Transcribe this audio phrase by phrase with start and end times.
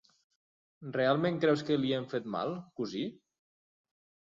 [0.95, 3.07] Realment creus que li hem fet mal, cosí?